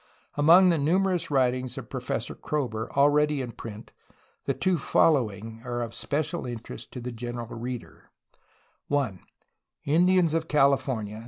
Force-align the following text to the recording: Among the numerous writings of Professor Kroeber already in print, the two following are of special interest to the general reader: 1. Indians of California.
Among 0.33 0.69
the 0.69 0.79
numerous 0.79 1.29
writings 1.29 1.77
of 1.77 1.91
Professor 1.91 2.33
Kroeber 2.33 2.89
already 2.97 3.39
in 3.39 3.51
print, 3.51 3.91
the 4.45 4.55
two 4.55 4.79
following 4.79 5.61
are 5.63 5.83
of 5.83 5.93
special 5.93 6.43
interest 6.47 6.91
to 6.93 6.99
the 7.01 7.11
general 7.11 7.55
reader: 7.55 8.09
1. 8.87 9.19
Indians 9.85 10.33
of 10.33 10.47
California. 10.47 11.19